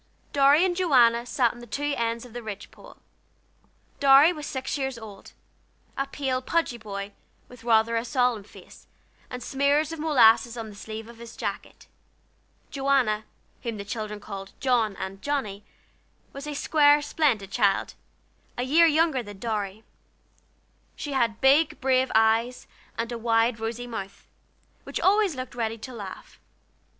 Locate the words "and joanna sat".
0.65-1.53